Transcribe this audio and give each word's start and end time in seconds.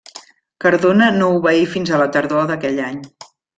Cardona 0.65 1.09
no 1.17 1.27
obeí 1.41 1.61
fins 1.75 1.93
a 1.93 2.01
la 2.05 2.09
tardor 2.19 2.51
d'aquell 2.55 2.83
any. 2.91 2.99